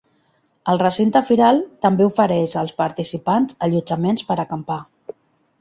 El 0.71 0.79
recinte 0.83 1.21
firal 1.27 1.61
també 1.87 2.07
ofereix 2.13 2.55
als 2.63 2.73
participants 2.81 3.55
allotjaments 3.69 4.29
per 4.31 4.39
acampar. 4.47 4.81